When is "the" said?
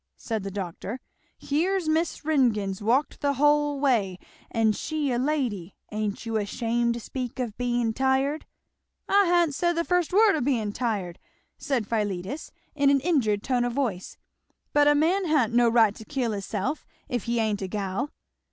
0.41-0.49, 3.21-3.33, 9.73-9.83